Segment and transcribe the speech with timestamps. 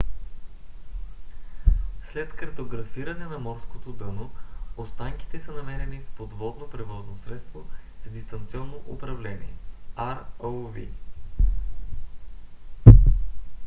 [2.11, 4.31] след картографиране на морското дъно
[4.77, 7.65] останките са намерени с подводно превозно средство
[8.05, 9.53] с дистанционно управление
[9.97, 10.87] rov